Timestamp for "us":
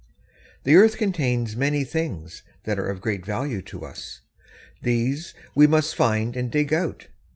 3.85-4.21